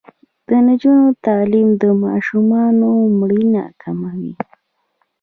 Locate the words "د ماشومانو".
1.81-2.89